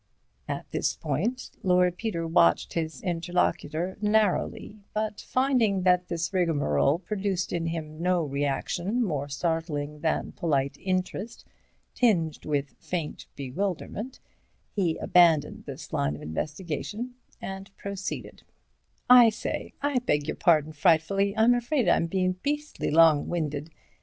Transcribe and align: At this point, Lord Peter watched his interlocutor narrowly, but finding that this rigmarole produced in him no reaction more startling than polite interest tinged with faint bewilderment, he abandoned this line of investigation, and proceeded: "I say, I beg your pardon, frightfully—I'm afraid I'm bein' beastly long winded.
At 0.47 0.65
this 0.71 0.95
point, 0.95 1.51
Lord 1.61 1.95
Peter 1.95 2.25
watched 2.25 2.73
his 2.73 3.03
interlocutor 3.03 3.99
narrowly, 4.01 4.79
but 4.95 5.21
finding 5.21 5.83
that 5.83 6.07
this 6.07 6.33
rigmarole 6.33 6.97
produced 6.97 7.53
in 7.53 7.67
him 7.67 8.01
no 8.01 8.23
reaction 8.23 9.03
more 9.03 9.27
startling 9.27 9.99
than 9.99 10.31
polite 10.31 10.75
interest 10.79 11.45
tinged 11.93 12.47
with 12.47 12.73
faint 12.79 13.27
bewilderment, 13.35 14.19
he 14.71 14.97
abandoned 14.97 15.65
this 15.67 15.93
line 15.93 16.15
of 16.15 16.23
investigation, 16.23 17.13
and 17.39 17.69
proceeded: 17.77 18.41
"I 19.07 19.29
say, 19.29 19.73
I 19.83 19.99
beg 19.99 20.25
your 20.27 20.35
pardon, 20.35 20.71
frightfully—I'm 20.73 21.53
afraid 21.53 21.87
I'm 21.87 22.07
bein' 22.07 22.37
beastly 22.41 22.89
long 22.89 23.27
winded. 23.27 23.69